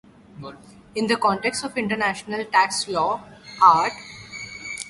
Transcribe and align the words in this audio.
In 0.95 1.05
the 1.05 1.15
context 1.15 1.63
of 1.63 1.77
international 1.77 2.43
tax 2.45 2.87
law, 2.87 3.21
art. 3.61 3.93